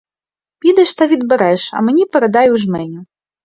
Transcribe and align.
Підеш 0.59 0.95
та 0.95 1.07
відбереш, 1.07 1.73
а 1.73 1.81
мені 1.81 2.05
передай 2.05 2.51
у 2.51 2.55
жменю. 2.55 3.05